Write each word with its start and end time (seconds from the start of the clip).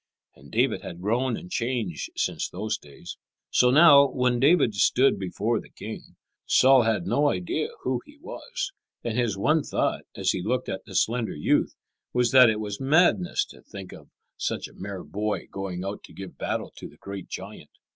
And 0.35 0.51
David 0.51 0.81
had 0.81 0.99
grown 1.01 1.37
and 1.37 1.51
changed 1.51 2.09
since 2.15 2.49
those 2.49 2.79
days. 2.79 3.17
So 3.51 3.69
now, 3.69 4.07
when 4.07 4.39
David 4.39 4.73
stood 4.73 5.19
before 5.19 5.59
the 5.61 5.69
king, 5.69 6.15
Saul 6.47 6.81
had 6.81 7.05
no 7.05 7.29
idea 7.29 7.67
who 7.83 8.01
he 8.07 8.17
was, 8.17 8.71
and 9.03 9.15
his 9.15 9.37
one 9.37 9.61
thought, 9.61 10.05
as 10.15 10.31
he 10.31 10.41
looked 10.41 10.69
at 10.69 10.85
the 10.85 10.95
slender 10.95 11.35
youth, 11.35 11.75
was 12.13 12.31
that 12.31 12.49
it 12.49 12.59
was 12.59 12.79
madness 12.81 13.45
to 13.51 13.61
think 13.61 13.93
of 13.93 14.09
such 14.37 14.67
a 14.67 14.73
mere 14.73 15.03
boy 15.03 15.45
going 15.51 15.83
out 15.85 16.01
to 16.05 16.13
give 16.13 16.35
battle 16.35 16.73
to 16.77 16.89
the 16.89 16.97
great 16.97 17.27
giant. 17.27 17.69